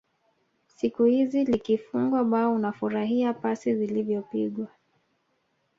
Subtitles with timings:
[0.67, 4.67] siku hizi likifungwa bao unafurahia pasi zilivyopigwa